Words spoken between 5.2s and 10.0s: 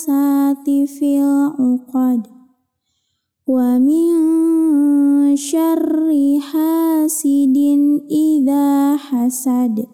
شر حاسد إذا حسد